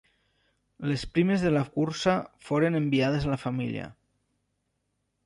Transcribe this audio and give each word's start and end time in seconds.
Les 0.91 1.01
primes 1.17 1.43
de 1.47 1.51
la 1.55 1.61
cursa 1.75 2.15
foren 2.47 2.79
enviades 2.79 3.29
a 3.29 3.33
la 3.35 3.39
família. 3.45 3.85